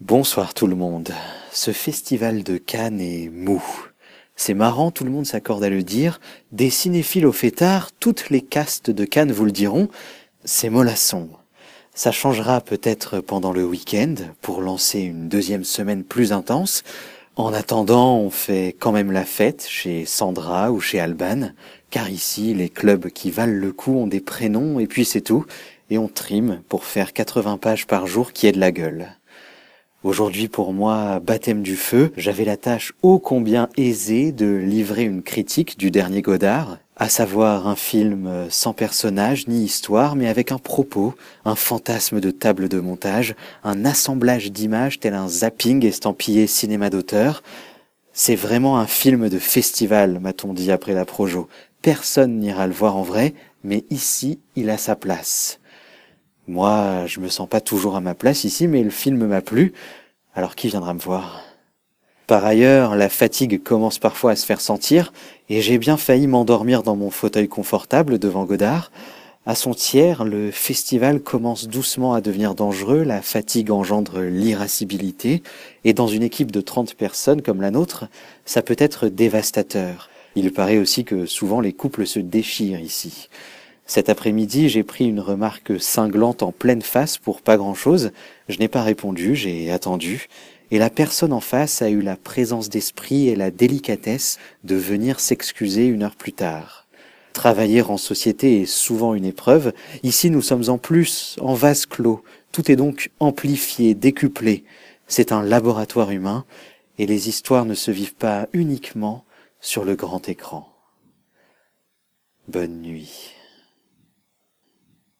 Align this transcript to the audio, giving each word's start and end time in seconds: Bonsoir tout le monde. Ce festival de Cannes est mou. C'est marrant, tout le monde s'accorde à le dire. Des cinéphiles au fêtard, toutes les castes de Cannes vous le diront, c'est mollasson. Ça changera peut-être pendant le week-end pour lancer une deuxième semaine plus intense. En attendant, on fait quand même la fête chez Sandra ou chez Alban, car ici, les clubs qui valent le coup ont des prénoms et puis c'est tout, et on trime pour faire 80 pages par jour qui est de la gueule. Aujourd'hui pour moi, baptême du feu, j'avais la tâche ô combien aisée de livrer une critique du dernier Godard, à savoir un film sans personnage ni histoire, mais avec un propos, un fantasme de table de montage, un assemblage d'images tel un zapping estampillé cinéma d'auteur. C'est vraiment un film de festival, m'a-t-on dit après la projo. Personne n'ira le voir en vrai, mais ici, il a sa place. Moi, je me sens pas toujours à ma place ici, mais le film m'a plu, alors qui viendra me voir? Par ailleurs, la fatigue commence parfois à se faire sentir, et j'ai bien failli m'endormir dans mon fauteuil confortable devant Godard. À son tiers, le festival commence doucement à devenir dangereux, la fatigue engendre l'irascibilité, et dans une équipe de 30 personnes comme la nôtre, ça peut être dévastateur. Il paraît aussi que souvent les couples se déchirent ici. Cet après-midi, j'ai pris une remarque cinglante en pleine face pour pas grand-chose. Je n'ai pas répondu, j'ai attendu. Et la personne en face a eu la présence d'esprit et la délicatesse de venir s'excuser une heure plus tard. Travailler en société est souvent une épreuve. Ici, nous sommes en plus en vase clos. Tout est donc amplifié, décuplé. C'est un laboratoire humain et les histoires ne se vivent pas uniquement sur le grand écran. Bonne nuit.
Bonsoir 0.00 0.54
tout 0.54 0.66
le 0.66 0.76
monde. 0.76 1.12
Ce 1.52 1.72
festival 1.72 2.42
de 2.42 2.56
Cannes 2.56 3.02
est 3.02 3.28
mou. 3.28 3.62
C'est 4.34 4.54
marrant, 4.54 4.90
tout 4.90 5.04
le 5.04 5.10
monde 5.10 5.26
s'accorde 5.26 5.62
à 5.62 5.68
le 5.68 5.82
dire. 5.82 6.20
Des 6.52 6.70
cinéphiles 6.70 7.26
au 7.26 7.32
fêtard, 7.32 7.92
toutes 7.92 8.30
les 8.30 8.40
castes 8.40 8.90
de 8.90 9.04
Cannes 9.04 9.30
vous 9.30 9.44
le 9.44 9.52
diront, 9.52 9.90
c'est 10.42 10.70
mollasson. 10.70 11.28
Ça 11.94 12.12
changera 12.12 12.62
peut-être 12.62 13.20
pendant 13.20 13.52
le 13.52 13.62
week-end 13.62 14.14
pour 14.40 14.62
lancer 14.62 15.00
une 15.00 15.28
deuxième 15.28 15.64
semaine 15.64 16.02
plus 16.02 16.32
intense. 16.32 16.82
En 17.36 17.52
attendant, 17.52 18.16
on 18.16 18.30
fait 18.30 18.74
quand 18.78 18.92
même 18.92 19.12
la 19.12 19.26
fête 19.26 19.66
chez 19.68 20.06
Sandra 20.06 20.72
ou 20.72 20.80
chez 20.80 20.98
Alban, 20.98 21.50
car 21.90 22.08
ici, 22.08 22.54
les 22.54 22.70
clubs 22.70 23.10
qui 23.10 23.30
valent 23.30 23.52
le 23.52 23.72
coup 23.72 23.98
ont 23.98 24.06
des 24.06 24.20
prénoms 24.20 24.80
et 24.80 24.86
puis 24.86 25.04
c'est 25.04 25.20
tout, 25.20 25.44
et 25.90 25.98
on 25.98 26.08
trime 26.08 26.62
pour 26.70 26.84
faire 26.84 27.12
80 27.12 27.58
pages 27.58 27.86
par 27.86 28.06
jour 28.06 28.32
qui 28.32 28.46
est 28.46 28.52
de 28.52 28.60
la 28.60 28.72
gueule. 28.72 29.19
Aujourd'hui 30.02 30.48
pour 30.48 30.72
moi, 30.72 31.20
baptême 31.20 31.60
du 31.60 31.76
feu, 31.76 32.10
j'avais 32.16 32.46
la 32.46 32.56
tâche 32.56 32.94
ô 33.02 33.18
combien 33.18 33.68
aisée 33.76 34.32
de 34.32 34.46
livrer 34.46 35.04
une 35.04 35.22
critique 35.22 35.78
du 35.78 35.90
dernier 35.90 36.22
Godard, 36.22 36.78
à 36.96 37.10
savoir 37.10 37.68
un 37.68 37.76
film 37.76 38.46
sans 38.48 38.72
personnage 38.72 39.46
ni 39.46 39.62
histoire, 39.62 40.16
mais 40.16 40.26
avec 40.26 40.52
un 40.52 40.58
propos, 40.58 41.14
un 41.44 41.54
fantasme 41.54 42.18
de 42.18 42.30
table 42.30 42.70
de 42.70 42.80
montage, 42.80 43.34
un 43.62 43.84
assemblage 43.84 44.50
d'images 44.50 45.00
tel 45.00 45.12
un 45.12 45.28
zapping 45.28 45.84
estampillé 45.84 46.46
cinéma 46.46 46.88
d'auteur. 46.88 47.42
C'est 48.14 48.36
vraiment 48.36 48.78
un 48.78 48.86
film 48.86 49.28
de 49.28 49.38
festival, 49.38 50.18
m'a-t-on 50.18 50.54
dit 50.54 50.72
après 50.72 50.94
la 50.94 51.04
projo. 51.04 51.46
Personne 51.82 52.38
n'ira 52.38 52.66
le 52.66 52.72
voir 52.72 52.96
en 52.96 53.02
vrai, 53.02 53.34
mais 53.64 53.84
ici, 53.90 54.40
il 54.56 54.70
a 54.70 54.78
sa 54.78 54.96
place. 54.96 55.59
Moi, 56.50 57.06
je 57.06 57.20
me 57.20 57.28
sens 57.28 57.48
pas 57.48 57.60
toujours 57.60 57.94
à 57.94 58.00
ma 58.00 58.14
place 58.14 58.42
ici, 58.42 58.66
mais 58.66 58.82
le 58.82 58.90
film 58.90 59.24
m'a 59.24 59.40
plu, 59.40 59.72
alors 60.34 60.56
qui 60.56 60.66
viendra 60.66 60.94
me 60.94 60.98
voir? 60.98 61.44
Par 62.26 62.44
ailleurs, 62.44 62.96
la 62.96 63.08
fatigue 63.08 63.62
commence 63.62 64.00
parfois 64.00 64.32
à 64.32 64.36
se 64.36 64.46
faire 64.46 64.60
sentir, 64.60 65.12
et 65.48 65.60
j'ai 65.60 65.78
bien 65.78 65.96
failli 65.96 66.26
m'endormir 66.26 66.82
dans 66.82 66.96
mon 66.96 67.10
fauteuil 67.10 67.46
confortable 67.46 68.18
devant 68.18 68.46
Godard. 68.46 68.90
À 69.46 69.54
son 69.54 69.74
tiers, 69.74 70.24
le 70.24 70.50
festival 70.50 71.20
commence 71.20 71.68
doucement 71.68 72.14
à 72.14 72.20
devenir 72.20 72.56
dangereux, 72.56 73.04
la 73.04 73.22
fatigue 73.22 73.70
engendre 73.70 74.18
l'irascibilité, 74.18 75.44
et 75.84 75.92
dans 75.92 76.08
une 76.08 76.24
équipe 76.24 76.50
de 76.50 76.60
30 76.60 76.96
personnes 76.96 77.42
comme 77.42 77.60
la 77.60 77.70
nôtre, 77.70 78.06
ça 78.44 78.62
peut 78.62 78.74
être 78.76 79.06
dévastateur. 79.06 80.10
Il 80.34 80.52
paraît 80.52 80.78
aussi 80.78 81.04
que 81.04 81.26
souvent 81.26 81.60
les 81.60 81.72
couples 81.72 82.08
se 82.08 82.18
déchirent 82.18 82.80
ici. 82.80 83.28
Cet 83.90 84.08
après-midi, 84.08 84.68
j'ai 84.68 84.84
pris 84.84 85.06
une 85.06 85.18
remarque 85.18 85.80
cinglante 85.80 86.44
en 86.44 86.52
pleine 86.52 86.80
face 86.80 87.18
pour 87.18 87.42
pas 87.42 87.56
grand-chose. 87.56 88.12
Je 88.48 88.56
n'ai 88.58 88.68
pas 88.68 88.84
répondu, 88.84 89.34
j'ai 89.34 89.72
attendu. 89.72 90.28
Et 90.70 90.78
la 90.78 90.90
personne 90.90 91.32
en 91.32 91.40
face 91.40 91.82
a 91.82 91.90
eu 91.90 92.00
la 92.00 92.14
présence 92.14 92.68
d'esprit 92.68 93.28
et 93.28 93.34
la 93.34 93.50
délicatesse 93.50 94.38
de 94.62 94.76
venir 94.76 95.18
s'excuser 95.18 95.86
une 95.86 96.04
heure 96.04 96.14
plus 96.14 96.32
tard. 96.32 96.86
Travailler 97.32 97.82
en 97.82 97.96
société 97.96 98.62
est 98.62 98.66
souvent 98.66 99.14
une 99.14 99.24
épreuve. 99.24 99.72
Ici, 100.04 100.30
nous 100.30 100.40
sommes 100.40 100.68
en 100.68 100.78
plus 100.78 101.34
en 101.40 101.54
vase 101.54 101.84
clos. 101.84 102.22
Tout 102.52 102.70
est 102.70 102.76
donc 102.76 103.10
amplifié, 103.18 103.96
décuplé. 103.96 104.62
C'est 105.08 105.32
un 105.32 105.42
laboratoire 105.42 106.12
humain 106.12 106.44
et 106.98 107.06
les 107.06 107.28
histoires 107.28 107.64
ne 107.64 107.74
se 107.74 107.90
vivent 107.90 108.14
pas 108.14 108.46
uniquement 108.52 109.24
sur 109.60 109.84
le 109.84 109.96
grand 109.96 110.28
écran. 110.28 110.68
Bonne 112.46 112.82
nuit. 112.82 113.39